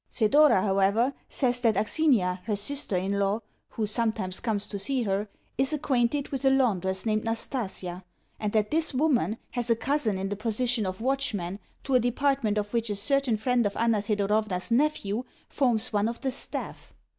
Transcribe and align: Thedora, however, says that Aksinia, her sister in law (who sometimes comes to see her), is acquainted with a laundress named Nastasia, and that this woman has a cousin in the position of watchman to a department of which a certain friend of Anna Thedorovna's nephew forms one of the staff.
Thedora, 0.11 0.63
however, 0.63 1.13
says 1.29 1.59
that 1.59 1.75
Aksinia, 1.75 2.39
her 2.45 2.55
sister 2.55 2.97
in 2.97 3.19
law 3.19 3.41
(who 3.69 3.85
sometimes 3.85 4.39
comes 4.39 4.65
to 4.65 4.79
see 4.79 5.03
her), 5.03 5.27
is 5.59 5.73
acquainted 5.73 6.29
with 6.29 6.43
a 6.43 6.49
laundress 6.49 7.05
named 7.05 7.23
Nastasia, 7.23 8.03
and 8.39 8.51
that 8.53 8.71
this 8.71 8.95
woman 8.95 9.37
has 9.51 9.69
a 9.69 9.75
cousin 9.75 10.17
in 10.17 10.29
the 10.29 10.35
position 10.35 10.87
of 10.87 11.01
watchman 11.01 11.59
to 11.83 11.93
a 11.93 11.99
department 11.99 12.57
of 12.57 12.73
which 12.73 12.89
a 12.89 12.95
certain 12.95 13.37
friend 13.37 13.63
of 13.67 13.77
Anna 13.77 14.01
Thedorovna's 14.01 14.71
nephew 14.71 15.23
forms 15.47 15.93
one 15.93 16.09
of 16.09 16.19
the 16.21 16.31
staff. 16.31 16.95